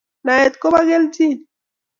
Naet 0.25 0.53
kopa 0.61 0.81
kelchin 0.89 1.33